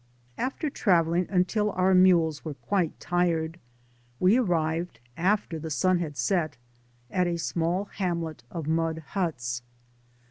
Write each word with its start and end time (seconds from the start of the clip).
Aftei: 0.35 0.73
travelling 0.73 1.27
until 1.29 1.69
our 1.73 1.93
mules 1.93 2.43
were 2.43 2.55
quite 2.55 2.99
tired, 2.99 3.59
we 4.19 4.35
arrived, 4.35 4.99
after 5.15 5.59
the 5.59 5.69
sun 5.69 5.99
had 5.99 6.17
set, 6.17 6.57
at 7.11 7.27
a 7.27 7.37
small 7.37 7.85
hamlet 7.85 8.41
of 8.49 8.65
mud 8.67 9.03
huts. 9.09 9.61